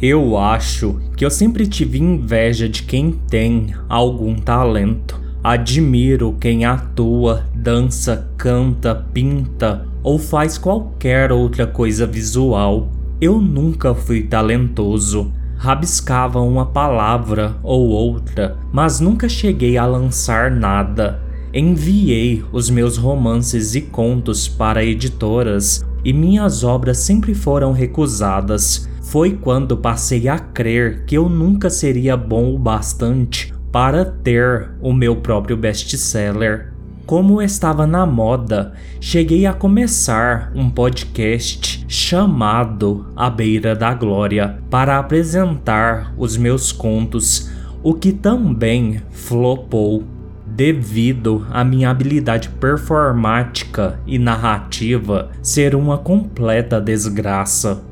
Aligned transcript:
Eu 0.00 0.36
acho 0.36 1.00
que 1.16 1.24
eu 1.24 1.30
sempre 1.30 1.68
tive 1.68 2.00
inveja 2.00 2.68
de 2.68 2.82
quem 2.82 3.12
tem 3.12 3.72
algum 3.88 4.34
talento. 4.34 5.23
Admiro 5.44 6.34
quem 6.40 6.64
atua, 6.64 7.44
dança, 7.54 8.30
canta, 8.34 8.94
pinta 9.12 9.86
ou 10.02 10.18
faz 10.18 10.56
qualquer 10.56 11.30
outra 11.30 11.66
coisa 11.66 12.06
visual. 12.06 12.88
Eu 13.20 13.38
nunca 13.38 13.94
fui 13.94 14.22
talentoso. 14.22 15.30
Rabiscava 15.58 16.40
uma 16.40 16.64
palavra 16.64 17.56
ou 17.62 17.90
outra, 17.90 18.56
mas 18.72 19.00
nunca 19.00 19.28
cheguei 19.28 19.76
a 19.76 19.84
lançar 19.84 20.50
nada. 20.50 21.20
Enviei 21.52 22.42
os 22.50 22.70
meus 22.70 22.96
romances 22.96 23.74
e 23.74 23.82
contos 23.82 24.48
para 24.48 24.82
editoras 24.82 25.84
e 26.02 26.10
minhas 26.14 26.64
obras 26.64 26.96
sempre 26.96 27.34
foram 27.34 27.72
recusadas. 27.72 28.88
Foi 29.02 29.32
quando 29.32 29.76
passei 29.76 30.26
a 30.26 30.38
crer 30.38 31.04
que 31.04 31.14
eu 31.14 31.28
nunca 31.28 31.68
seria 31.68 32.16
bom 32.16 32.54
o 32.54 32.58
bastante 32.58 33.53
para 33.74 34.04
ter 34.04 34.70
o 34.80 34.92
meu 34.92 35.16
próprio 35.16 35.56
best-seller. 35.56 36.72
Como 37.04 37.42
estava 37.42 37.88
na 37.88 38.06
moda, 38.06 38.72
cheguei 39.00 39.46
a 39.46 39.52
começar 39.52 40.52
um 40.54 40.70
podcast 40.70 41.84
chamado 41.88 43.04
A 43.16 43.28
Beira 43.28 43.74
da 43.74 43.92
Glória 43.92 44.60
para 44.70 44.96
apresentar 44.96 46.14
os 46.16 46.36
meus 46.36 46.70
contos, 46.70 47.50
o 47.82 47.94
que 47.94 48.12
também 48.12 49.02
flopou 49.10 50.04
devido 50.46 51.44
à 51.50 51.64
minha 51.64 51.90
habilidade 51.90 52.50
performática 52.50 53.98
e 54.06 54.20
narrativa 54.20 55.32
ser 55.42 55.74
uma 55.74 55.98
completa 55.98 56.80
desgraça. 56.80 57.82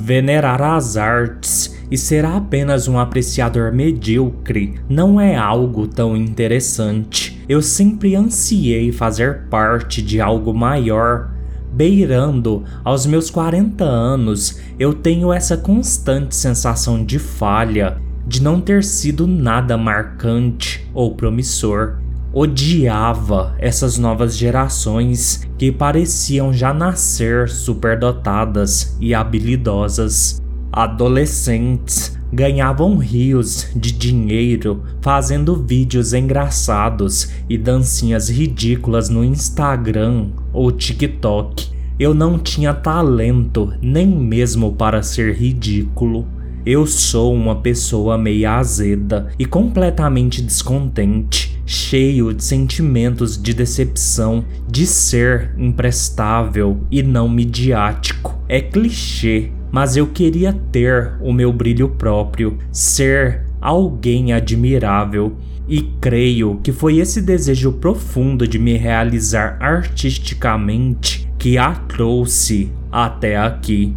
Venerar 0.00 0.62
as 0.62 0.96
artes 0.96 1.77
e 1.90 1.96
será 1.96 2.36
apenas 2.36 2.88
um 2.88 2.98
apreciador 2.98 3.72
medíocre 3.72 4.74
não 4.88 5.20
é 5.20 5.36
algo 5.36 5.86
tão 5.86 6.16
interessante. 6.16 7.42
Eu 7.48 7.62
sempre 7.62 8.14
ansiei 8.14 8.92
fazer 8.92 9.44
parte 9.48 10.02
de 10.02 10.20
algo 10.20 10.52
maior. 10.52 11.30
Beirando 11.72 12.64
aos 12.82 13.06
meus 13.06 13.30
40 13.30 13.84
anos, 13.84 14.58
eu 14.78 14.92
tenho 14.92 15.32
essa 15.32 15.56
constante 15.56 16.34
sensação 16.34 17.04
de 17.04 17.18
falha, 17.18 17.98
de 18.26 18.42
não 18.42 18.60
ter 18.60 18.82
sido 18.82 19.26
nada 19.26 19.76
marcante 19.76 20.86
ou 20.92 21.14
promissor. 21.14 21.98
Odiava 22.32 23.54
essas 23.58 23.96
novas 23.98 24.36
gerações 24.36 25.48
que 25.56 25.72
pareciam 25.72 26.52
já 26.52 26.74
nascer 26.74 27.48
superdotadas 27.48 28.96
e 29.00 29.14
habilidosas. 29.14 30.38
Adolescentes 30.72 32.18
ganhavam 32.32 32.98
rios 32.98 33.68
de 33.74 33.90
dinheiro 33.90 34.82
fazendo 35.00 35.56
vídeos 35.56 36.12
engraçados 36.12 37.30
e 37.48 37.56
dancinhas 37.56 38.28
ridículas 38.28 39.08
no 39.08 39.24
Instagram 39.24 40.28
ou 40.52 40.70
TikTok. 40.70 41.70
Eu 41.98 42.14
não 42.14 42.38
tinha 42.38 42.74
talento 42.74 43.72
nem 43.82 44.06
mesmo 44.06 44.72
para 44.72 45.02
ser 45.02 45.34
ridículo. 45.34 46.28
Eu 46.66 46.86
sou 46.86 47.34
uma 47.34 47.56
pessoa 47.56 48.18
meia 48.18 48.58
azeda 48.58 49.28
e 49.38 49.46
completamente 49.46 50.42
descontente, 50.42 51.58
cheio 51.64 52.32
de 52.34 52.44
sentimentos 52.44 53.40
de 53.40 53.54
decepção, 53.54 54.44
de 54.68 54.86
ser 54.86 55.54
imprestável 55.56 56.80
e 56.90 57.02
não 57.02 57.26
midiático. 57.26 58.38
É 58.46 58.60
clichê, 58.60 59.50
mas 59.70 59.96
eu 59.96 60.06
queria 60.06 60.52
ter 60.72 61.12
o 61.20 61.32
meu 61.32 61.52
brilho 61.52 61.88
próprio, 61.90 62.58
ser 62.72 63.42
alguém 63.60 64.32
admirável. 64.32 65.36
E 65.68 65.82
creio 66.00 66.60
que 66.62 66.72
foi 66.72 66.96
esse 66.96 67.20
desejo 67.20 67.72
profundo 67.72 68.48
de 68.48 68.58
me 68.58 68.78
realizar 68.78 69.58
artisticamente 69.60 71.30
que 71.38 71.58
a 71.58 71.74
trouxe 71.74 72.72
até 72.90 73.36
aqui. 73.36 73.94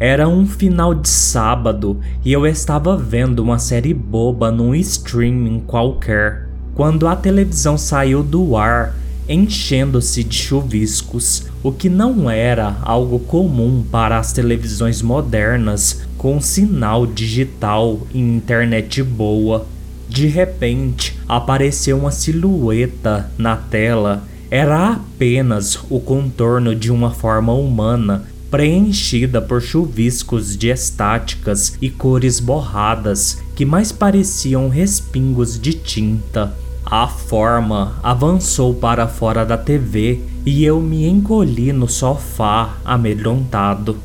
Era 0.00 0.28
um 0.28 0.44
final 0.44 0.92
de 0.92 1.08
sábado 1.08 2.00
e 2.24 2.32
eu 2.32 2.44
estava 2.44 2.96
vendo 2.96 3.38
uma 3.38 3.60
série 3.60 3.94
boba 3.94 4.50
num 4.50 4.74
streaming 4.74 5.60
qualquer, 5.60 6.48
quando 6.74 7.06
a 7.06 7.14
televisão 7.14 7.78
saiu 7.78 8.20
do 8.20 8.56
ar 8.56 8.96
enchendo-se 9.28 10.24
de 10.24 10.36
chuviscos, 10.36 11.46
o 11.62 11.70
que 11.70 11.88
não 11.88 12.28
era 12.30 12.76
algo 12.82 13.18
comum 13.18 13.84
para 13.90 14.18
as 14.18 14.32
televisões 14.32 15.00
modernas 15.00 16.02
com 16.18 16.40
sinal 16.40 17.06
digital 17.06 18.00
e 18.12 18.18
internet 18.18 19.02
boa. 19.02 19.66
De 20.08 20.26
repente, 20.26 21.18
apareceu 21.28 21.98
uma 21.98 22.10
silhueta 22.10 23.30
na 23.38 23.56
tela. 23.56 24.24
Era 24.50 24.92
apenas 24.92 25.78
o 25.88 25.98
contorno 25.98 26.74
de 26.74 26.92
uma 26.92 27.10
forma 27.10 27.52
humana 27.52 28.24
preenchida 28.50 29.40
por 29.40 29.62
chuviscos 29.62 30.58
de 30.58 30.68
estáticas 30.68 31.78
e 31.80 31.88
cores 31.88 32.38
borradas 32.38 33.42
que 33.56 33.64
mais 33.64 33.90
pareciam 33.90 34.68
respingos 34.68 35.58
de 35.58 35.72
tinta. 35.72 36.52
A 36.92 37.08
forma 37.08 37.94
avançou 38.02 38.74
para 38.74 39.08
fora 39.08 39.46
da 39.46 39.56
TV 39.56 40.20
e 40.44 40.62
eu 40.62 40.78
me 40.78 41.08
encolhi 41.08 41.72
no 41.72 41.88
sofá 41.88 42.74
amedrontado. 42.84 43.96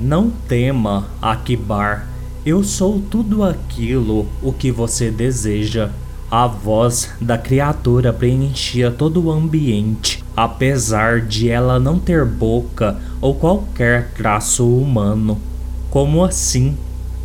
Não 0.00 0.30
tema, 0.46 1.08
Akibar. 1.20 2.06
Eu 2.46 2.62
sou 2.62 3.00
tudo 3.00 3.42
aquilo 3.42 4.28
o 4.40 4.52
que 4.52 4.70
você 4.70 5.10
deseja. 5.10 5.90
A 6.30 6.46
voz 6.46 7.10
da 7.20 7.36
criatura 7.36 8.12
preenchia 8.12 8.92
todo 8.92 9.24
o 9.24 9.32
ambiente, 9.32 10.22
apesar 10.36 11.22
de 11.22 11.48
ela 11.48 11.80
não 11.80 11.98
ter 11.98 12.24
boca 12.24 12.96
ou 13.20 13.34
qualquer 13.34 14.12
traço 14.12 14.64
humano. 14.64 15.36
Como 15.90 16.24
assim? 16.24 16.76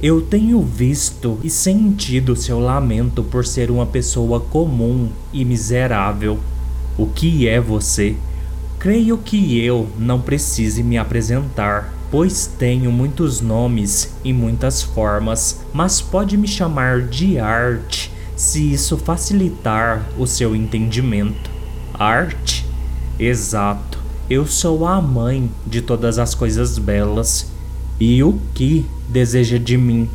Eu 0.03 0.21
tenho 0.21 0.61
visto 0.61 1.39
e 1.41 1.49
sentido 1.49 2.35
seu 2.35 2.59
lamento 2.59 3.23
por 3.23 3.45
ser 3.45 3.71
uma 3.71 3.85
pessoa 3.85 4.41
comum 4.41 5.09
e 5.31 5.45
miserável. 5.45 6.37
O 6.97 7.07
que 7.07 7.47
é 7.47 7.61
você? 7.61 8.15
Creio 8.77 9.17
que 9.17 9.57
eu 9.57 9.87
não 9.97 10.19
precise 10.19 10.83
me 10.83 10.97
apresentar, 10.97 11.93
pois 12.11 12.45
tenho 12.45 12.91
muitos 12.91 13.39
nomes 13.39 14.13
e 14.23 14.33
muitas 14.33 14.83
formas, 14.83 15.61
mas 15.73 16.01
pode 16.01 16.37
me 16.37 16.47
chamar 16.47 17.01
de 17.03 17.39
arte 17.39 18.11
se 18.35 18.73
isso 18.73 18.97
facilitar 18.97 20.05
o 20.17 20.27
seu 20.27 20.53
entendimento. 20.53 21.49
Arte? 21.93 22.65
Exato. 23.17 23.97
Eu 24.29 24.45
sou 24.45 24.85
a 24.85 25.01
mãe 25.01 25.49
de 25.65 25.81
todas 25.81 26.19
as 26.19 26.35
coisas 26.35 26.77
belas. 26.77 27.54
E 27.99 28.21
o 28.21 28.39
que 28.53 28.85
deseja 29.07 29.57
de 29.57 29.77
mim? 29.77 30.09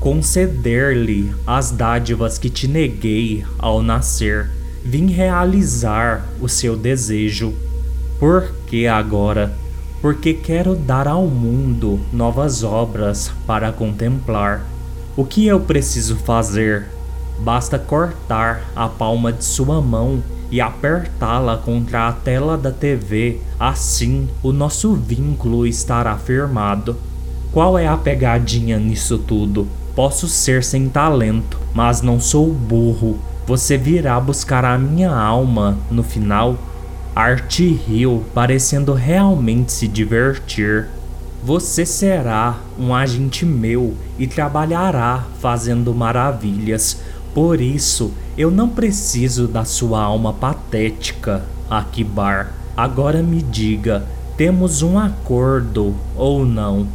Conceder-lhe 0.00 1.30
as 1.46 1.70
dádivas 1.70 2.38
que 2.38 2.48
te 2.48 2.66
neguei 2.66 3.44
ao 3.58 3.82
nascer. 3.82 4.50
Vim 4.82 5.08
realizar 5.08 6.26
o 6.40 6.48
seu 6.48 6.74
desejo. 6.74 7.52
Por 8.18 8.50
que 8.66 8.86
agora? 8.86 9.52
Porque 10.00 10.32
quero 10.32 10.74
dar 10.74 11.06
ao 11.06 11.26
mundo 11.26 12.00
novas 12.10 12.64
obras 12.64 13.30
para 13.46 13.72
contemplar. 13.72 14.64
O 15.14 15.22
que 15.22 15.46
eu 15.46 15.60
preciso 15.60 16.16
fazer? 16.16 16.86
Basta 17.40 17.78
cortar 17.78 18.62
a 18.74 18.88
palma 18.88 19.32
de 19.32 19.44
sua 19.44 19.82
mão 19.82 20.22
e 20.50 20.62
apertá-la 20.62 21.58
contra 21.58 22.08
a 22.08 22.12
tela 22.12 22.56
da 22.56 22.72
TV. 22.72 23.38
Assim, 23.60 24.28
o 24.42 24.50
nosso 24.50 24.94
vínculo 24.94 25.66
estará 25.66 26.16
firmado. 26.16 26.96
Qual 27.58 27.76
é 27.76 27.88
a 27.88 27.96
pegadinha 27.96 28.78
nisso 28.78 29.18
tudo? 29.18 29.66
Posso 29.92 30.28
ser 30.28 30.62
sem 30.62 30.88
talento, 30.88 31.58
mas 31.74 32.00
não 32.00 32.20
sou 32.20 32.52
burro. 32.52 33.18
Você 33.48 33.76
virá 33.76 34.20
buscar 34.20 34.64
a 34.64 34.78
minha 34.78 35.10
alma 35.10 35.76
no 35.90 36.04
final. 36.04 36.56
Art 37.16 37.58
riu, 37.58 38.22
parecendo 38.32 38.92
realmente 38.92 39.72
se 39.72 39.88
divertir. 39.88 40.86
Você 41.42 41.84
será 41.84 42.60
um 42.78 42.94
agente 42.94 43.44
meu 43.44 43.96
e 44.16 44.28
trabalhará 44.28 45.24
fazendo 45.40 45.92
maravilhas. 45.92 47.00
Por 47.34 47.60
isso, 47.60 48.12
eu 48.36 48.52
não 48.52 48.68
preciso 48.68 49.48
da 49.48 49.64
sua 49.64 50.00
alma 50.00 50.32
patética, 50.32 51.44
Akibar. 51.68 52.52
Agora 52.76 53.20
me 53.20 53.42
diga, 53.42 54.06
temos 54.36 54.80
um 54.80 54.96
acordo 54.96 55.96
ou 56.14 56.46
não? 56.46 56.86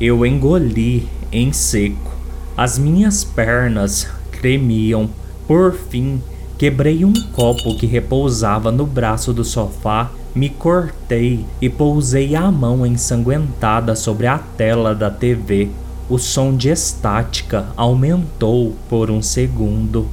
Eu 0.00 0.24
engoli 0.24 1.06
em 1.30 1.52
seco. 1.52 2.10
As 2.56 2.78
minhas 2.78 3.22
pernas 3.22 4.08
tremiam. 4.32 5.10
Por 5.46 5.74
fim, 5.74 6.22
quebrei 6.56 7.04
um 7.04 7.12
copo 7.32 7.76
que 7.76 7.84
repousava 7.84 8.72
no 8.72 8.86
braço 8.86 9.34
do 9.34 9.44
sofá, 9.44 10.10
me 10.34 10.48
cortei 10.48 11.44
e 11.60 11.68
pousei 11.68 12.34
a 12.34 12.50
mão 12.50 12.86
ensanguentada 12.86 13.94
sobre 13.94 14.26
a 14.26 14.38
tela 14.38 14.94
da 14.94 15.10
TV. 15.10 15.68
O 16.08 16.16
som 16.16 16.56
de 16.56 16.70
estática 16.70 17.66
aumentou 17.76 18.74
por 18.88 19.10
um 19.10 19.20
segundo. 19.20 20.08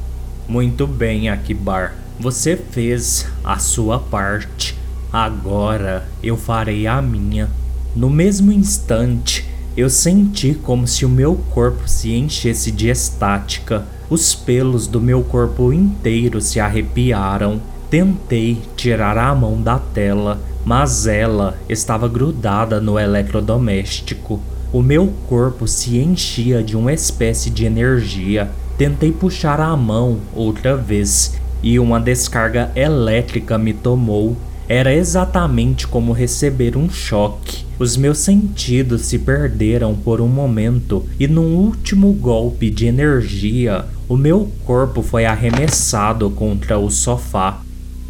Muito 0.49 0.85
bem, 0.85 1.29
Akbar. 1.29 1.95
Você 2.19 2.57
fez 2.57 3.25
a 3.41 3.57
sua 3.57 3.99
parte. 3.99 4.75
Agora 5.13 6.05
eu 6.21 6.35
farei 6.35 6.85
a 6.87 7.01
minha. 7.01 7.49
No 7.95 8.09
mesmo 8.09 8.51
instante, 8.51 9.45
eu 9.77 9.89
senti 9.89 10.53
como 10.55 10.87
se 10.87 11.05
o 11.05 11.09
meu 11.09 11.35
corpo 11.51 11.87
se 11.87 12.13
enchesse 12.13 12.71
de 12.71 12.89
estática. 12.89 13.85
Os 14.09 14.33
pelos 14.33 14.87
do 14.87 14.99
meu 14.99 15.23
corpo 15.23 15.71
inteiro 15.71 16.41
se 16.41 16.59
arrepiaram. 16.59 17.61
Tentei 17.89 18.61
tirar 18.75 19.17
a 19.17 19.33
mão 19.33 19.61
da 19.61 19.79
tela, 19.79 20.41
mas 20.65 21.07
ela 21.07 21.57
estava 21.69 22.09
grudada 22.09 22.81
no 22.81 22.99
eletrodoméstico. 22.99 24.41
O 24.73 24.81
meu 24.81 25.13
corpo 25.29 25.67
se 25.67 25.97
enchia 25.97 26.61
de 26.61 26.75
uma 26.75 26.91
espécie 26.91 27.49
de 27.49 27.63
energia 27.63 28.51
Tentei 28.77 29.11
puxar 29.11 29.59
a 29.59 29.75
mão 29.75 30.19
outra 30.35 30.77
vez 30.77 31.33
e 31.63 31.79
uma 31.79 31.99
descarga 31.99 32.71
elétrica 32.75 33.57
me 33.57 33.73
tomou. 33.73 34.37
Era 34.69 34.93
exatamente 34.93 35.87
como 35.87 36.11
receber 36.11 36.75
um 36.75 36.89
choque. 36.89 37.65
Os 37.79 37.95
meus 37.95 38.17
sentidos 38.17 39.03
se 39.03 39.19
perderam 39.19 39.95
por 39.95 40.19
um 40.19 40.27
momento 40.27 41.05
e 41.19 41.27
num 41.27 41.55
último 41.55 42.11
golpe 42.11 42.69
de 42.69 42.85
energia, 42.85 43.85
o 44.09 44.17
meu 44.17 44.51
corpo 44.65 45.01
foi 45.01 45.25
arremessado 45.25 46.29
contra 46.31 46.77
o 46.77 46.89
sofá. 46.89 47.61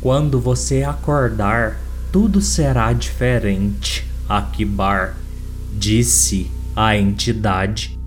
Quando 0.01 0.39
você 0.39 0.83
acordar, 0.83 1.80
tudo 2.12 2.42
será 2.42 2.94
diferente, 2.94 4.06
Akibar, 4.27 5.18
disse 5.74 6.50
a 6.75 6.98
entidade. 6.98 7.98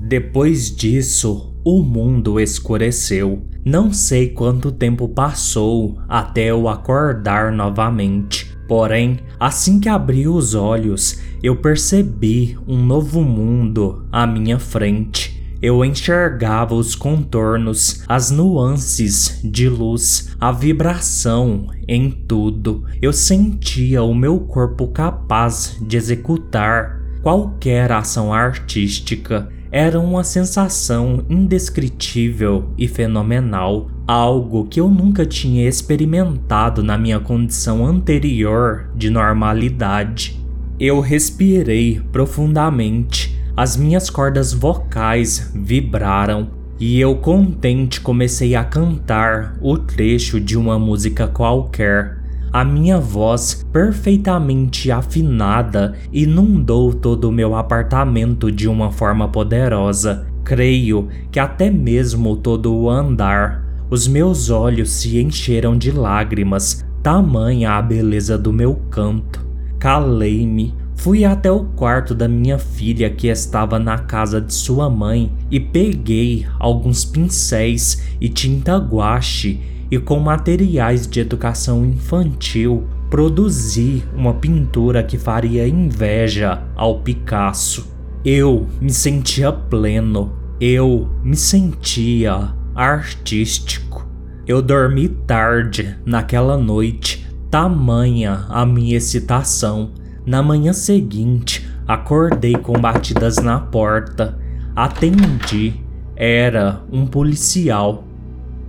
Depois 0.00 0.74
disso, 0.74 1.49
o 1.64 1.82
mundo 1.82 2.40
escureceu. 2.40 3.42
Não 3.64 3.92
sei 3.92 4.30
quanto 4.30 4.72
tempo 4.72 5.08
passou 5.08 5.98
até 6.08 6.46
eu 6.46 6.68
acordar 6.68 7.52
novamente. 7.52 8.50
Porém, 8.66 9.18
assim 9.38 9.80
que 9.80 9.88
abri 9.88 10.28
os 10.28 10.54
olhos, 10.54 11.20
eu 11.42 11.56
percebi 11.56 12.56
um 12.66 12.78
novo 12.78 13.20
mundo 13.20 14.06
à 14.10 14.26
minha 14.26 14.58
frente. 14.58 15.38
Eu 15.60 15.84
enxergava 15.84 16.74
os 16.74 16.94
contornos, 16.94 18.02
as 18.08 18.30
nuances 18.30 19.40
de 19.44 19.68
luz, 19.68 20.34
a 20.40 20.50
vibração 20.50 21.66
em 21.86 22.10
tudo. 22.10 22.84
Eu 23.02 23.12
sentia 23.12 24.02
o 24.02 24.14
meu 24.14 24.40
corpo 24.40 24.88
capaz 24.88 25.76
de 25.82 25.98
executar 25.98 27.02
qualquer 27.22 27.92
ação 27.92 28.32
artística 28.32 29.50
era 29.72 30.00
uma 30.00 30.24
sensação 30.24 31.24
indescritível 31.28 32.70
e 32.76 32.88
fenomenal, 32.88 33.88
algo 34.06 34.66
que 34.66 34.80
eu 34.80 34.88
nunca 34.88 35.24
tinha 35.24 35.68
experimentado 35.68 36.82
na 36.82 36.98
minha 36.98 37.20
condição 37.20 37.86
anterior 37.86 38.90
de 38.96 39.10
normalidade. 39.10 40.40
Eu 40.78 41.00
respirei 41.00 42.00
profundamente, 42.10 43.38
as 43.56 43.76
minhas 43.76 44.10
cordas 44.10 44.52
vocais 44.52 45.52
vibraram 45.54 46.48
e 46.80 46.98
eu 46.98 47.14
contente 47.16 48.00
comecei 48.00 48.54
a 48.56 48.64
cantar 48.64 49.56
o 49.60 49.76
trecho 49.76 50.40
de 50.40 50.56
uma 50.56 50.78
música 50.78 51.28
qualquer. 51.28 52.19
A 52.52 52.64
minha 52.64 52.98
voz, 52.98 53.64
perfeitamente 53.72 54.90
afinada, 54.90 55.94
inundou 56.12 56.92
todo 56.92 57.28
o 57.28 57.32
meu 57.32 57.54
apartamento 57.54 58.50
de 58.50 58.66
uma 58.66 58.90
forma 58.90 59.28
poderosa. 59.28 60.26
Creio 60.42 61.08
que 61.30 61.38
até 61.38 61.70
mesmo 61.70 62.36
todo 62.36 62.74
o 62.74 62.90
andar. 62.90 63.64
Os 63.88 64.08
meus 64.08 64.50
olhos 64.50 64.90
se 64.90 65.20
encheram 65.20 65.78
de 65.78 65.92
lágrimas, 65.92 66.84
tamanha 67.04 67.70
a 67.72 67.82
beleza 67.82 68.36
do 68.36 68.52
meu 68.52 68.74
canto. 68.90 69.46
Calei-me, 69.78 70.74
fui 71.00 71.24
até 71.24 71.50
o 71.50 71.64
quarto 71.64 72.14
da 72.14 72.28
minha 72.28 72.58
filha 72.58 73.08
que 73.08 73.28
estava 73.28 73.78
na 73.78 73.96
casa 73.96 74.38
de 74.38 74.52
sua 74.52 74.90
mãe 74.90 75.32
e 75.50 75.58
peguei 75.58 76.46
alguns 76.58 77.06
pincéis 77.06 78.06
e 78.20 78.28
tinta 78.28 78.76
guache 78.76 79.58
e 79.90 79.98
com 79.98 80.20
materiais 80.20 81.06
de 81.06 81.20
educação 81.20 81.86
infantil 81.86 82.86
produzi 83.08 84.04
uma 84.14 84.34
pintura 84.34 85.02
que 85.02 85.16
faria 85.16 85.66
inveja 85.66 86.62
ao 86.76 87.00
Picasso. 87.00 87.90
Eu 88.22 88.66
me 88.78 88.92
sentia 88.92 89.50
pleno, 89.50 90.34
eu 90.60 91.08
me 91.24 91.34
sentia 91.34 92.54
artístico. 92.74 94.06
Eu 94.46 94.60
dormi 94.60 95.08
tarde 95.08 95.96
naquela 96.04 96.58
noite, 96.58 97.26
tamanha 97.50 98.44
a 98.50 98.66
minha 98.66 98.98
excitação. 98.98 99.92
Na 100.30 100.44
manhã 100.44 100.72
seguinte, 100.72 101.68
acordei 101.88 102.54
com 102.54 102.74
batidas 102.74 103.38
na 103.38 103.58
porta. 103.58 104.38
Atendi. 104.76 105.74
Era 106.14 106.82
um 106.92 107.04
policial 107.04 108.04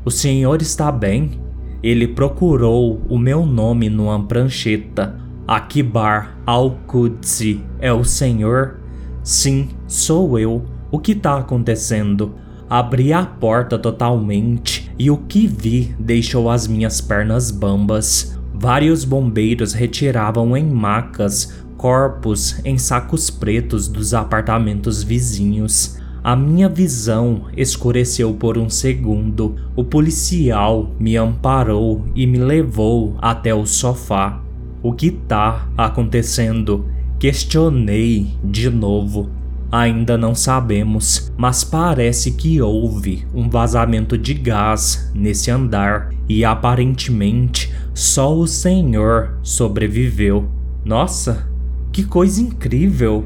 o 0.03 0.09
senhor 0.09 0.59
está 0.63 0.91
bem? 0.91 1.39
Ele 1.83 2.07
procurou 2.07 2.99
o 3.07 3.19
meu 3.19 3.45
nome 3.45 3.87
numa 3.87 4.19
prancheta. 4.25 5.15
Akibar 5.47 6.39
Al-Qudsi 6.43 7.63
é 7.79 7.93
o 7.93 8.03
senhor? 8.03 8.79
Sim, 9.23 9.69
sou 9.85 10.39
eu. 10.39 10.65
O 10.89 10.97
que 10.97 11.11
está 11.11 11.37
acontecendo? 11.37 12.33
Abri 12.67 13.13
a 13.13 13.23
porta 13.23 13.77
totalmente 13.77 14.91
e 14.97 15.11
o 15.11 15.17
que 15.17 15.45
vi 15.45 15.95
deixou 15.99 16.49
as 16.49 16.65
minhas 16.65 16.99
pernas 16.99 17.51
bambas. 17.51 18.40
Vários 18.61 19.03
bombeiros 19.03 19.73
retiravam 19.73 20.55
em 20.55 20.63
macas 20.63 21.65
corpos 21.77 22.63
em 22.63 22.77
sacos 22.77 23.27
pretos 23.27 23.87
dos 23.87 24.13
apartamentos 24.13 25.01
vizinhos. 25.01 25.97
A 26.23 26.35
minha 26.35 26.69
visão 26.69 27.45
escureceu 27.57 28.35
por 28.35 28.59
um 28.59 28.69
segundo. 28.69 29.55
O 29.75 29.83
policial 29.83 30.91
me 30.99 31.17
amparou 31.17 32.05
e 32.13 32.27
me 32.27 32.37
levou 32.37 33.17
até 33.19 33.51
o 33.51 33.65
sofá. 33.65 34.39
O 34.83 34.93
que 34.93 35.09
tá 35.09 35.67
acontecendo? 35.75 36.85
Questionei 37.17 38.27
de 38.43 38.69
novo. 38.69 39.31
Ainda 39.71 40.19
não 40.19 40.35
sabemos, 40.35 41.33
mas 41.35 41.63
parece 41.63 42.33
que 42.33 42.61
houve 42.61 43.25
um 43.33 43.49
vazamento 43.49 44.19
de 44.19 44.35
gás 44.35 45.09
nesse 45.15 45.49
andar 45.49 46.13
e 46.29 46.45
aparentemente 46.45 47.73
só 47.93 48.35
o 48.35 48.47
senhor 48.47 49.37
sobreviveu. 49.43 50.49
Nossa, 50.83 51.49
que 51.91 52.03
coisa 52.03 52.41
incrível! 52.41 53.25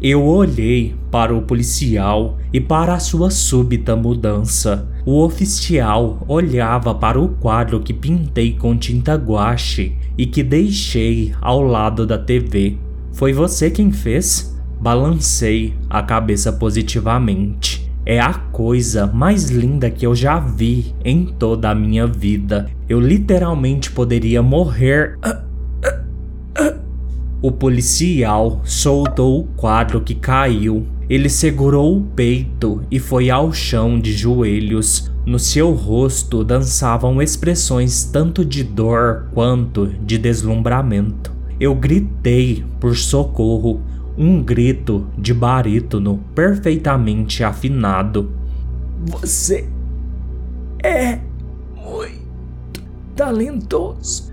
Eu 0.00 0.24
olhei 0.24 0.94
para 1.10 1.34
o 1.34 1.42
policial 1.42 2.38
e 2.52 2.60
para 2.60 2.94
a 2.94 2.98
sua 2.98 3.30
súbita 3.30 3.96
mudança. 3.96 4.88
O 5.06 5.22
oficial 5.22 6.22
olhava 6.28 6.94
para 6.94 7.18
o 7.20 7.28
quadro 7.28 7.80
que 7.80 7.94
pintei 7.94 8.52
com 8.52 8.76
tinta 8.76 9.14
guache 9.14 9.96
e 10.18 10.26
que 10.26 10.42
deixei 10.42 11.32
ao 11.40 11.62
lado 11.62 12.06
da 12.06 12.18
TV. 12.18 12.76
Foi 13.12 13.32
você 13.32 13.70
quem 13.70 13.90
fez? 13.90 14.54
Balancei 14.78 15.74
a 15.88 16.02
cabeça 16.02 16.52
positivamente. 16.52 17.85
É 18.08 18.20
a 18.20 18.32
coisa 18.32 19.04
mais 19.04 19.50
linda 19.50 19.90
que 19.90 20.06
eu 20.06 20.14
já 20.14 20.38
vi 20.38 20.94
em 21.04 21.26
toda 21.26 21.70
a 21.70 21.74
minha 21.74 22.06
vida. 22.06 22.70
Eu 22.88 23.00
literalmente 23.00 23.90
poderia 23.90 24.40
morrer. 24.40 25.18
O 27.42 27.50
policial 27.50 28.60
soltou 28.62 29.40
o 29.40 29.44
quadro 29.56 30.00
que 30.00 30.14
caiu. 30.14 30.86
Ele 31.10 31.28
segurou 31.28 31.96
o 31.96 32.00
peito 32.00 32.80
e 32.92 33.00
foi 33.00 33.28
ao 33.28 33.52
chão 33.52 33.98
de 33.98 34.12
joelhos. 34.12 35.10
No 35.26 35.40
seu 35.40 35.72
rosto 35.72 36.44
dançavam 36.44 37.20
expressões 37.20 38.04
tanto 38.04 38.44
de 38.44 38.62
dor 38.62 39.26
quanto 39.34 39.88
de 39.88 40.16
deslumbramento. 40.16 41.32
Eu 41.58 41.74
gritei 41.74 42.64
por 42.78 42.94
socorro, 42.96 43.80
um 44.16 44.42
grito 44.42 45.06
de 45.18 45.34
barítono 45.34 46.20
perfeitamente 46.34 47.44
afinado. 47.44 48.32
Você 49.06 49.68
é 50.82 51.18
muito 51.74 52.82
talentoso, 53.14 54.32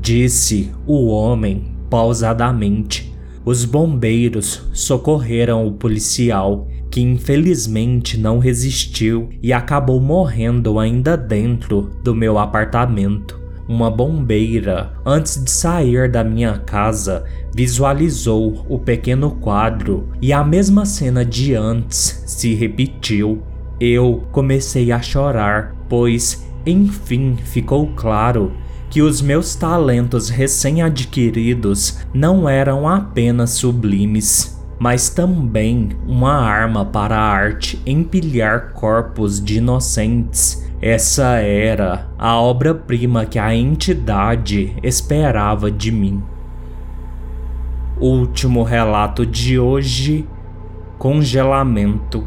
disse 0.00 0.70
o 0.86 1.08
homem 1.08 1.74
pausadamente. 1.90 3.12
Os 3.44 3.64
bombeiros 3.64 4.68
socorreram 4.72 5.66
o 5.66 5.72
policial, 5.72 6.68
que 6.90 7.00
infelizmente 7.00 8.16
não 8.16 8.38
resistiu 8.38 9.28
e 9.42 9.52
acabou 9.52 10.00
morrendo 10.00 10.78
ainda 10.78 11.16
dentro 11.16 11.90
do 12.04 12.14
meu 12.14 12.38
apartamento. 12.38 13.41
Uma 13.68 13.90
bombeira, 13.90 14.92
antes 15.06 15.42
de 15.42 15.50
sair 15.50 16.10
da 16.10 16.24
minha 16.24 16.58
casa, 16.58 17.24
visualizou 17.54 18.66
o 18.68 18.78
pequeno 18.78 19.30
quadro 19.30 20.08
e 20.20 20.32
a 20.32 20.42
mesma 20.42 20.84
cena 20.84 21.24
de 21.24 21.54
antes 21.54 22.22
se 22.26 22.54
repetiu. 22.54 23.42
Eu 23.80 24.24
comecei 24.32 24.90
a 24.90 25.00
chorar, 25.00 25.76
pois 25.88 26.46
enfim 26.66 27.36
ficou 27.36 27.88
claro 27.94 28.52
que 28.90 29.00
os 29.00 29.22
meus 29.22 29.54
talentos 29.54 30.28
recém-adquiridos 30.28 32.00
não 32.12 32.48
eram 32.48 32.86
apenas 32.86 33.50
sublimes, 33.50 34.61
mas 34.82 35.08
também 35.08 35.90
uma 36.08 36.32
arma 36.32 36.84
para 36.84 37.16
a 37.16 37.22
arte 37.22 37.80
empilhar 37.86 38.72
corpos 38.72 39.40
de 39.40 39.58
inocentes. 39.58 40.68
Essa 40.80 41.36
era 41.36 42.10
a 42.18 42.36
obra-prima 42.40 43.24
que 43.24 43.38
a 43.38 43.54
entidade 43.54 44.74
esperava 44.82 45.70
de 45.70 45.92
mim. 45.92 46.20
Último 47.96 48.64
relato 48.64 49.24
de 49.24 49.56
hoje: 49.56 50.26
congelamento. 50.98 52.26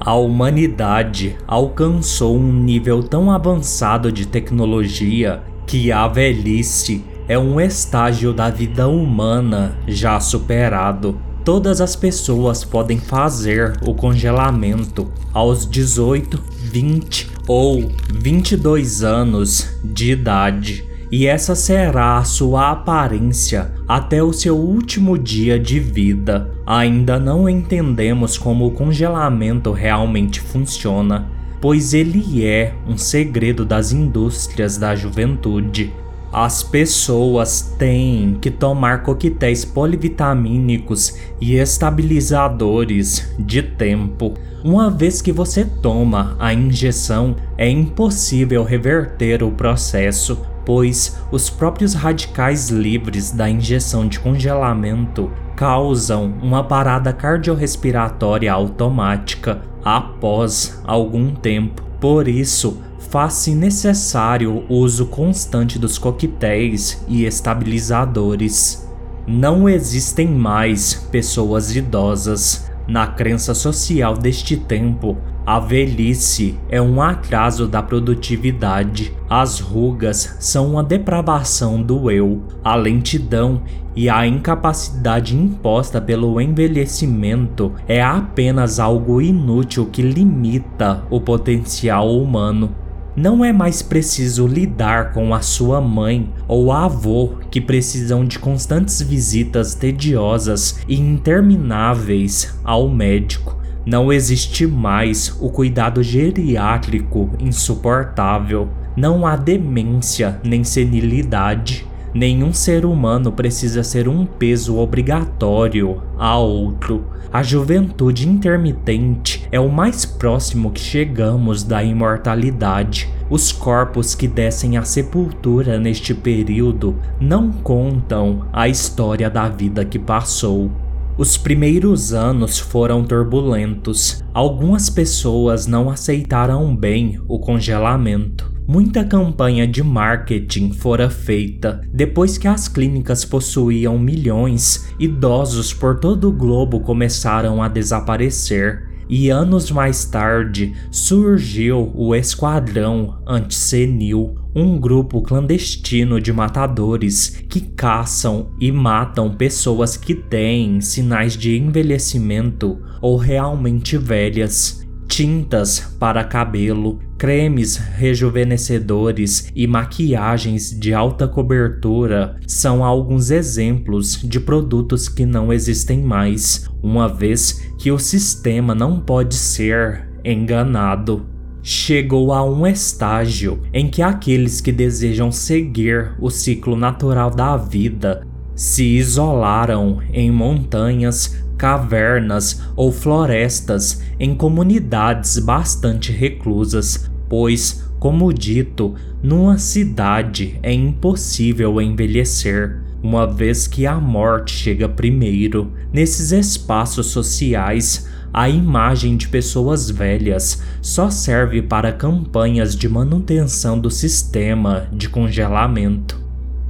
A 0.00 0.14
humanidade 0.14 1.36
alcançou 1.46 2.38
um 2.38 2.50
nível 2.50 3.02
tão 3.02 3.30
avançado 3.30 4.10
de 4.10 4.26
tecnologia 4.26 5.42
que 5.66 5.92
a 5.92 6.08
velhice 6.08 7.04
é 7.28 7.38
um 7.38 7.60
estágio 7.60 8.32
da 8.32 8.50
vida 8.50 8.88
humana 8.88 9.76
já 9.86 10.18
superado. 10.20 11.18
Todas 11.44 11.80
as 11.80 11.94
pessoas 11.94 12.64
podem 12.64 12.98
fazer 12.98 13.78
o 13.86 13.94
congelamento 13.94 15.10
aos 15.32 15.68
18, 15.68 16.42
20 16.72 17.30
ou 17.46 17.90
22 18.12 19.04
anos 19.04 19.68
de 19.84 20.10
idade 20.10 20.86
e 21.10 21.26
essa 21.26 21.54
será 21.54 22.18
a 22.18 22.24
sua 22.24 22.72
aparência 22.72 23.70
até 23.86 24.22
o 24.22 24.32
seu 24.32 24.56
último 24.56 25.16
dia 25.16 25.58
de 25.58 25.78
vida. 25.78 26.50
Ainda 26.66 27.18
não 27.18 27.48
entendemos 27.48 28.36
como 28.36 28.66
o 28.66 28.72
congelamento 28.72 29.70
realmente 29.70 30.40
funciona, 30.40 31.30
pois 31.60 31.94
ele 31.94 32.44
é 32.44 32.74
um 32.88 32.98
segredo 32.98 33.64
das 33.64 33.92
indústrias 33.92 34.76
da 34.76 34.96
juventude. 34.96 35.92
As 36.36 36.62
pessoas 36.62 37.74
têm 37.78 38.36
que 38.38 38.50
tomar 38.50 39.02
coquetéis 39.02 39.64
polivitamínicos 39.64 41.16
e 41.40 41.54
estabilizadores 41.54 43.34
de 43.38 43.62
tempo. 43.62 44.34
Uma 44.62 44.90
vez 44.90 45.22
que 45.22 45.32
você 45.32 45.64
toma 45.64 46.36
a 46.38 46.52
injeção, 46.52 47.36
é 47.56 47.66
impossível 47.70 48.64
reverter 48.64 49.42
o 49.42 49.50
processo, 49.50 50.44
pois 50.66 51.18
os 51.32 51.48
próprios 51.48 51.94
radicais 51.94 52.68
livres 52.68 53.30
da 53.30 53.48
injeção 53.48 54.06
de 54.06 54.20
congelamento 54.20 55.32
causam 55.56 56.34
uma 56.42 56.62
parada 56.62 57.14
cardiorrespiratória 57.14 58.52
automática 58.52 59.62
após 59.82 60.82
algum 60.84 61.34
tempo. 61.34 61.85
Por 62.00 62.28
isso, 62.28 62.78
faz-se 63.10 63.54
necessário 63.54 64.64
o 64.68 64.74
uso 64.74 65.06
constante 65.06 65.78
dos 65.78 65.98
coquetéis 65.98 67.02
e 67.08 67.24
estabilizadores. 67.24 68.86
Não 69.26 69.68
existem 69.68 70.28
mais 70.28 70.94
pessoas 70.94 71.74
idosas. 71.74 72.70
Na 72.86 73.06
crença 73.08 73.52
social 73.52 74.16
deste 74.16 74.56
tempo, 74.56 75.16
a 75.44 75.58
velhice 75.58 76.56
é 76.68 76.80
um 76.80 77.02
atraso 77.02 77.66
da 77.66 77.82
produtividade, 77.82 79.12
as 79.28 79.58
rugas 79.58 80.36
são 80.38 80.72
uma 80.72 80.84
depravação 80.84 81.82
do 81.82 82.10
eu, 82.10 82.42
a 82.62 82.76
lentidão 82.76 83.62
e 83.96 84.08
a 84.08 84.24
incapacidade 84.24 85.36
imposta 85.36 86.00
pelo 86.00 86.40
envelhecimento 86.40 87.72
é 87.88 88.00
apenas 88.00 88.78
algo 88.78 89.20
inútil 89.20 89.86
que 89.86 90.02
limita 90.02 91.02
o 91.10 91.20
potencial 91.20 92.16
humano. 92.16 92.85
Não 93.16 93.44
é 93.44 93.52
mais 93.52 93.80
preciso 93.80 94.46
lidar 94.46 95.12
com 95.12 95.34
a 95.34 95.40
sua 95.40 95.80
mãe 95.80 96.30
ou 96.46 96.70
avô 96.70 97.36
que 97.50 97.60
precisam 97.60 98.24
de 98.24 98.38
constantes 98.38 99.00
visitas 99.00 99.74
tediosas 99.74 100.80
e 100.86 101.00
intermináveis 101.00 102.54
ao 102.62 102.88
médico 102.88 103.56
não 103.86 104.12
existe 104.12 104.66
mais 104.66 105.32
o 105.40 105.48
cuidado 105.48 106.02
geriátrico 106.02 107.30
insuportável. 107.38 108.68
Não 108.96 109.24
há 109.24 109.36
demência 109.36 110.40
nem 110.42 110.64
senilidade. 110.64 111.86
Nenhum 112.16 112.50
ser 112.50 112.86
humano 112.86 113.30
precisa 113.30 113.82
ser 113.82 114.08
um 114.08 114.24
peso 114.24 114.78
obrigatório 114.78 116.02
a 116.16 116.38
outro. 116.38 117.04
A 117.30 117.42
juventude 117.42 118.26
intermitente 118.26 119.46
é 119.52 119.60
o 119.60 119.68
mais 119.68 120.06
próximo 120.06 120.70
que 120.70 120.80
chegamos 120.80 121.62
da 121.62 121.84
imortalidade. 121.84 123.06
Os 123.28 123.52
corpos 123.52 124.14
que 124.14 124.26
descem 124.26 124.78
à 124.78 124.82
sepultura 124.82 125.78
neste 125.78 126.14
período 126.14 126.96
não 127.20 127.52
contam 127.52 128.48
a 128.50 128.66
história 128.66 129.28
da 129.28 129.50
vida 129.50 129.84
que 129.84 129.98
passou. 129.98 130.70
Os 131.18 131.36
primeiros 131.36 132.14
anos 132.14 132.58
foram 132.58 133.04
turbulentos. 133.04 134.24
Algumas 134.32 134.88
pessoas 134.88 135.66
não 135.66 135.90
aceitaram 135.90 136.74
bem 136.74 137.20
o 137.28 137.38
congelamento. 137.38 138.55
Muita 138.68 139.04
campanha 139.04 139.64
de 139.64 139.80
marketing 139.80 140.72
fora 140.72 141.08
feita. 141.08 141.80
Depois 141.92 142.36
que 142.36 142.48
as 142.48 142.66
clínicas 142.66 143.24
possuíam 143.24 143.96
milhões, 143.96 144.92
idosos 144.98 145.72
por 145.72 146.00
todo 146.00 146.28
o 146.28 146.32
globo 146.32 146.80
começaram 146.80 147.62
a 147.62 147.68
desaparecer. 147.68 148.88
E 149.08 149.30
anos 149.30 149.70
mais 149.70 150.04
tarde 150.04 150.74
surgiu 150.90 151.92
o 151.94 152.12
Esquadrão 152.12 153.22
Antissenil, 153.24 154.34
um 154.52 154.80
grupo 154.80 155.22
clandestino 155.22 156.20
de 156.20 156.32
matadores 156.32 157.40
que 157.48 157.60
caçam 157.60 158.50
e 158.60 158.72
matam 158.72 159.32
pessoas 159.32 159.96
que 159.96 160.12
têm 160.12 160.80
sinais 160.80 161.36
de 161.36 161.56
envelhecimento 161.56 162.80
ou 163.00 163.16
realmente 163.16 163.96
velhas. 163.96 164.84
Tintas 165.16 165.80
para 165.98 166.22
cabelo, 166.22 166.98
cremes 167.16 167.76
rejuvenescedores 167.76 169.50
e 169.56 169.66
maquiagens 169.66 170.78
de 170.78 170.92
alta 170.92 171.26
cobertura 171.26 172.36
são 172.46 172.84
alguns 172.84 173.30
exemplos 173.30 174.20
de 174.22 174.38
produtos 174.38 175.08
que 175.08 175.24
não 175.24 175.50
existem 175.50 176.02
mais, 176.02 176.68
uma 176.82 177.08
vez 177.08 177.66
que 177.78 177.90
o 177.90 177.98
sistema 177.98 178.74
não 178.74 179.00
pode 179.00 179.36
ser 179.36 180.06
enganado. 180.22 181.24
chegou 181.62 182.30
a 182.30 182.44
um 182.44 182.66
estágio 182.66 183.62
em 183.72 183.88
que 183.88 184.02
aqueles 184.02 184.60
que 184.60 184.70
desejam 184.70 185.32
seguir 185.32 186.12
o 186.20 186.28
ciclo 186.28 186.76
natural 186.76 187.30
da 187.30 187.56
vida 187.56 188.20
se 188.54 188.84
isolaram 188.84 189.98
em 190.12 190.30
montanhas, 190.30 191.45
cavernas 191.56 192.62
ou 192.74 192.92
florestas 192.92 194.02
em 194.18 194.34
comunidades 194.34 195.38
bastante 195.38 196.12
reclusas, 196.12 197.10
pois, 197.28 197.84
como 197.98 198.32
dito, 198.32 198.94
numa 199.22 199.58
cidade 199.58 200.58
é 200.62 200.72
impossível 200.72 201.80
envelhecer, 201.80 202.80
uma 203.02 203.26
vez 203.26 203.66
que 203.66 203.86
a 203.86 203.96
morte 204.00 204.52
chega 204.52 204.88
primeiro. 204.88 205.72
Nesses 205.92 206.32
espaços 206.32 207.06
sociais, 207.06 208.08
a 208.32 208.48
imagem 208.48 209.16
de 209.16 209.28
pessoas 209.28 209.88
velhas 209.90 210.62
só 210.82 211.08
serve 211.08 211.62
para 211.62 211.92
campanhas 211.92 212.76
de 212.76 212.88
manutenção 212.88 213.78
do 213.78 213.90
sistema 213.90 214.88
de 214.92 215.08
congelamento. 215.08 216.25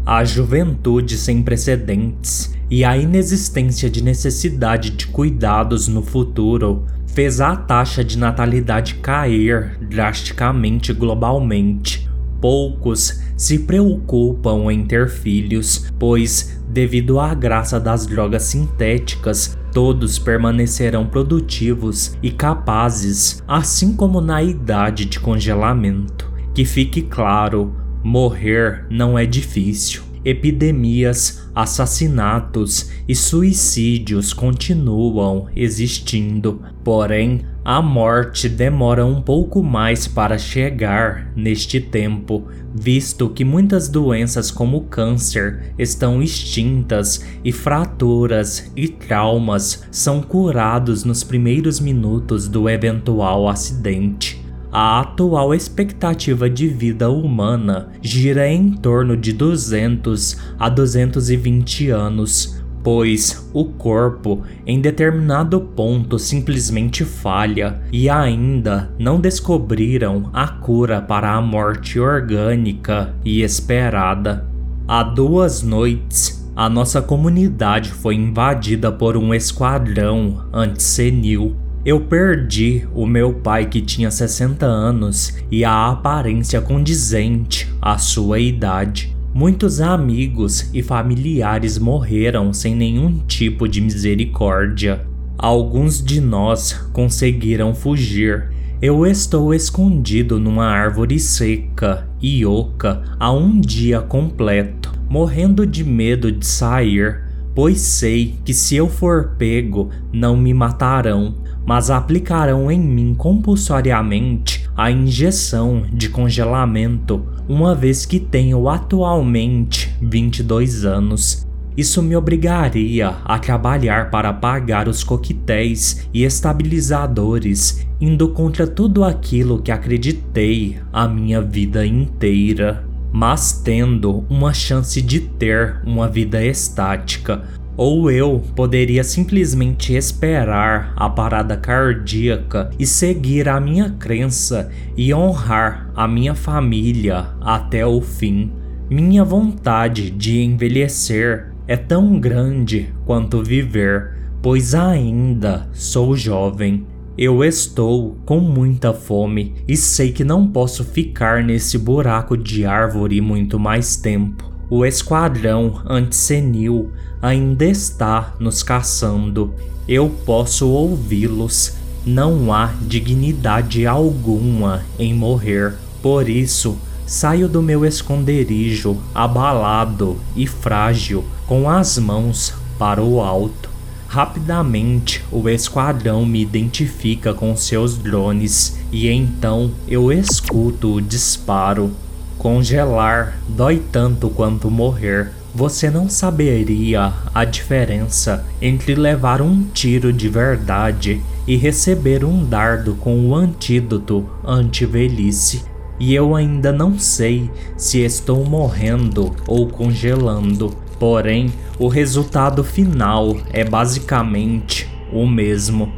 A 0.07 0.25
juventude 0.25 1.19
sem 1.19 1.43
precedentes 1.43 2.55
e 2.71 2.85
a 2.85 2.97
inexistência 2.97 3.91
de 3.91 4.05
necessidade 4.05 4.91
de 4.91 5.09
cuidados 5.09 5.89
no 5.89 6.01
futuro 6.01 6.87
fez 7.09 7.41
a 7.41 7.57
taxa 7.57 8.05
de 8.05 8.17
natalidade 8.17 8.95
cair 8.97 9.77
drasticamente 9.81 10.93
globalmente. 10.93 12.09
Poucos 12.41 13.21
se 13.37 13.59
preocupam 13.59 14.71
em 14.71 14.85
ter 14.85 15.09
filhos, 15.09 15.91
pois, 15.99 16.57
devido 16.69 17.19
à 17.19 17.35
graça 17.35 17.81
das 17.81 18.07
drogas 18.07 18.45
sintéticas, 18.45 19.59
todos 19.73 20.21
permanecerão 20.21 21.05
produtivos 21.05 22.17
e 22.23 22.31
capazes, 22.31 23.43
assim 23.49 23.97
como 23.97 24.21
na 24.21 24.41
idade 24.41 25.05
de 25.05 25.19
congelamento. 25.19 26.31
Que 26.55 26.65
fique 26.65 27.03
claro, 27.03 27.75
morrer 28.07 28.87
não 28.89 29.19
é 29.19 29.27
difícil. 29.27 30.03
Epidemias, 30.25 31.49
assassinatos 31.55 32.91
e 33.09 33.15
suicídios 33.15 34.33
continuam 34.33 35.47
existindo, 35.55 36.63
porém, 36.83 37.43
a 37.65 37.83
morte 37.83 38.49
demora 38.49 39.05
um 39.05 39.21
pouco 39.21 39.63
mais 39.63 40.07
para 40.07 40.39
chegar 40.39 41.33
neste 41.37 41.81
tempo, 41.81 42.49
visto 42.73 43.29
que 43.29 43.45
muitas 43.45 43.89
doenças 43.89 44.51
como 44.51 44.83
câncer 44.83 45.75
estão 45.77 46.23
extintas 46.23 47.25
e 47.45 47.51
fraturas 47.51 48.71
e 48.77 48.89
traumas 48.89 49.85
são 49.91 50.21
curados 50.23 51.05
nos 51.05 51.25
primeiros 51.25 51.81
minutos 51.81 52.49
do 52.49 52.69
eventual 52.69 53.49
acidente. 53.49 54.46
A 54.79 55.01
atual 55.01 55.55
expectativa 55.55 56.51
de 56.51 56.69
vida 56.69 57.09
humana 57.09 57.89
gira 58.03 58.47
em 58.47 58.73
torno 58.73 59.17
de 59.17 59.33
200 59.33 60.37
a 60.59 60.69
220 60.69 61.89
anos, 61.89 62.63
pois 62.85 63.49
o 63.55 63.65
corpo 63.65 64.43
em 64.67 64.79
determinado 64.79 65.63
ponto 65.63 66.19
simplesmente 66.19 67.07
falha 67.07 67.81
e 67.91 68.11
ainda 68.11 68.93
não 68.99 69.19
descobriram 69.19 70.29
a 70.31 70.47
cura 70.47 71.01
para 71.01 71.33
a 71.33 71.41
morte 71.41 71.99
orgânica 71.99 73.15
e 73.25 73.41
esperada. 73.41 74.47
Há 74.87 75.03
duas 75.03 75.63
noites, 75.63 76.47
a 76.55 76.69
nossa 76.69 77.01
comunidade 77.01 77.91
foi 77.91 78.15
invadida 78.15 78.93
por 78.93 79.17
um 79.17 79.33
esquadrão 79.33 80.45
antissenil. 80.53 81.57
Eu 81.87 82.01
perdi 82.01 82.85
o 82.93 83.07
meu 83.07 83.33
pai 83.33 83.67
que 83.67 83.81
tinha 83.81 84.11
60 84.11 84.67
anos 84.67 85.39
e 85.49 85.65
a 85.65 85.87
aparência 85.87 86.61
condizente 86.61 87.73
à 87.81 87.97
sua 87.97 88.41
idade. 88.41 89.17
Muitos 89.33 89.81
amigos 89.81 90.69
e 90.75 90.83
familiares 90.83 91.79
morreram 91.79 92.53
sem 92.53 92.75
nenhum 92.75 93.21
tipo 93.29 93.69
de 93.69 93.81
misericórdia. 93.81 95.07
Alguns 95.39 96.03
de 96.03 96.21
nós 96.21 96.73
conseguiram 96.93 97.73
fugir. 97.73 98.51
Eu 98.83 99.07
estou 99.07 99.55
escondido 99.55 100.41
numa 100.41 100.67
árvore 100.67 101.21
seca 101.21 102.09
e 102.21 102.45
oca 102.45 103.05
há 103.17 103.31
um 103.31 103.61
dia 103.61 104.01
completo, 104.01 104.93
morrendo 105.09 105.65
de 105.65 105.85
medo 105.85 106.33
de 106.33 106.45
sair, 106.45 107.23
pois 107.55 107.81
sei 107.81 108.35
que 108.45 108.53
se 108.53 108.75
eu 108.75 108.89
for 108.89 109.37
pego, 109.39 109.89
não 110.13 110.37
me 110.37 110.53
matarão, 110.53 111.46
mas 111.67 111.91
aplicarão 111.91 112.71
em 112.71 112.79
mim 112.79 113.15
compulsoriamente 113.15 114.71
a 114.77 114.91
injeção 114.91 115.85
de 115.93 116.09
congelamento, 116.09 117.27
uma 117.49 117.75
vez 117.75 118.07
que 118.07 118.21
tenho 118.21 118.69
atualmente 118.69 119.95
22 120.01 120.85
anos. 120.85 121.47
Isso 121.77 122.03
me 122.03 122.17
obrigaria 122.17 123.17
a 123.25 123.39
trabalhar 123.39 124.11
para 124.11 124.33
pagar 124.33 124.89
os 124.89 125.05
coquetéis 125.05 126.09
e 126.13 126.25
estabilizadores, 126.25 127.87
indo 128.01 128.29
contra 128.31 128.67
tudo 128.67 129.05
aquilo 129.05 129.61
que 129.61 129.71
acreditei 129.71 130.79
a 130.91 131.07
minha 131.07 131.43
vida 131.43 131.87
inteira. 131.87 132.85
Mas 133.13 133.61
tendo 133.63 134.25
uma 134.29 134.55
chance 134.55 135.03
de 135.03 135.21
ter 135.21 135.81
uma 135.85 136.09
vida 136.09 136.43
estática, 136.43 137.45
ou 137.77 138.11
eu 138.11 138.43
poderia 138.55 139.05
simplesmente 139.05 139.95
esperar 139.95 140.93
a 140.97 141.11
parada 141.11 141.57
cardíaca 141.57 142.71
e 142.79 142.87
seguir 142.87 143.49
a 143.49 143.61
minha 143.61 143.91
crença 143.91 144.71
e 144.97 145.13
honrar 145.13 145.91
a 145.95 146.09
minha 146.09 146.35
família 146.35 147.29
até 147.41 147.87
o 147.87 148.01
fim. 148.01 148.51
Minha 148.89 149.25
vontade 149.25 150.11
de 150.11 150.43
envelhecer 150.43 151.53
é 151.69 151.77
tão 151.77 152.19
grande 152.19 152.95
quanto 153.05 153.43
viver, 153.43 154.17
pois 154.41 154.75
ainda 154.75 155.69
sou 155.73 156.17
jovem. 156.17 156.87
Eu 157.19 157.43
estou 157.43 158.17
com 158.25 158.39
muita 158.41 158.93
fome 158.93 159.55
e 159.67 159.77
sei 159.77 160.13
que 160.13 160.23
não 160.23 160.47
posso 160.47 160.85
ficar 160.85 161.43
nesse 161.43 161.79
buraco 161.79 162.37
de 162.37 162.65
árvore 162.65 163.21
muito 163.21 163.59
mais 163.59 163.97
tempo. 163.97 164.56
O 164.69 164.85
esquadrão 164.85 165.81
antissenil 165.89 166.91
ainda 167.23 167.65
está 167.65 168.35
nos 168.41 168.65
caçando. 168.65 169.55
Eu 169.87 170.09
posso 170.25 170.69
ouvi-los. 170.69 171.75
Não 172.05 172.53
há 172.53 172.73
dignidade 172.83 173.87
alguma 173.87 174.83
em 174.99 175.15
morrer. 175.15 175.75
Por 176.03 176.29
isso, 176.29 176.77
saio 177.07 177.49
do 177.49 177.63
meu 177.63 177.85
esconderijo, 177.85 178.97
abalado 179.15 180.17
e 180.35 180.49
frágil, 180.49 181.25
com 181.47 181.71
as 181.71 181.97
mãos 181.99 182.53
para 182.77 183.03
o 183.03 183.21
alto. 183.21 183.71
Rapidamente, 184.09 185.25
o 185.31 185.49
esquadrão 185.49 186.25
me 186.27 186.41
identifica 186.41 187.35
com 187.35 187.57
seus 187.57 187.97
drones 187.97 188.79
e 188.91 189.09
então 189.09 189.71
eu 189.87 190.13
escuto 190.13 190.95
o 190.95 191.01
disparo. 191.01 191.93
Congelar 192.39 193.39
dói 193.49 193.83
tanto 193.91 194.29
quanto 194.29 194.71
morrer. 194.71 195.33
Você 195.55 195.89
não 195.89 196.09
saberia 196.09 197.13
a 197.35 197.45
diferença 197.45 198.45
entre 198.61 198.95
levar 198.95 199.41
um 199.41 199.65
tiro 199.73 200.13
de 200.13 200.29
verdade 200.29 201.23
e 201.47 201.57
receber 201.57 202.25
um 202.25 202.45
dardo 202.45 202.95
com 202.95 203.27
o 203.27 203.35
antídoto 203.35 204.29
anti-velhice. 204.45 205.65
E 205.99 206.15
eu 206.15 206.37
ainda 206.37 206.71
não 206.73 206.99
sei 206.99 207.51
se 207.75 208.01
estou 208.01 208.45
morrendo 208.45 209.35
ou 209.47 209.67
congelando. 209.67 210.77
Porém, 210.99 211.51
o 211.79 211.89
resultado 211.89 212.63
final 212.63 213.35
é 213.51 213.65
basicamente 213.65 214.87
o 215.11 215.27
mesmo. 215.27 215.91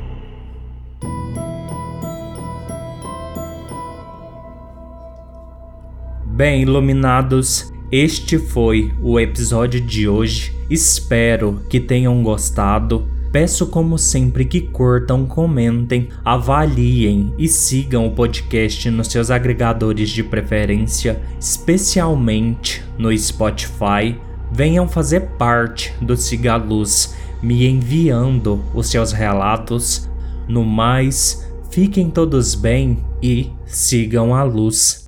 Bem, 6.38 6.62
iluminados, 6.62 7.72
este 7.90 8.38
foi 8.38 8.94
o 9.02 9.18
episódio 9.18 9.80
de 9.80 10.08
hoje. 10.08 10.54
Espero 10.70 11.60
que 11.68 11.80
tenham 11.80 12.22
gostado. 12.22 13.08
Peço, 13.32 13.66
como 13.66 13.98
sempre, 13.98 14.44
que 14.44 14.60
curtam, 14.60 15.26
comentem, 15.26 16.10
avaliem 16.24 17.34
e 17.36 17.48
sigam 17.48 18.06
o 18.06 18.12
podcast 18.12 18.88
nos 18.88 19.08
seus 19.08 19.32
agregadores 19.32 20.10
de 20.10 20.22
preferência, 20.22 21.20
especialmente 21.40 22.84
no 22.96 23.10
Spotify. 23.18 24.16
Venham 24.52 24.86
fazer 24.86 25.30
parte 25.36 25.92
do 26.00 26.16
Siga 26.16 26.54
Luz, 26.54 27.16
me 27.42 27.66
enviando 27.66 28.62
os 28.72 28.86
seus 28.86 29.10
relatos. 29.10 30.08
No 30.46 30.64
mais, 30.64 31.50
fiquem 31.72 32.08
todos 32.08 32.54
bem 32.54 33.04
e 33.20 33.50
sigam 33.66 34.32
a 34.32 34.44
luz. 34.44 35.07